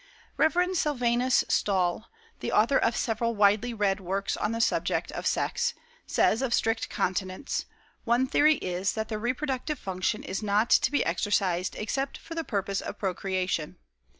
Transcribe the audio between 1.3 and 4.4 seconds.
Stall, the author of several widely read works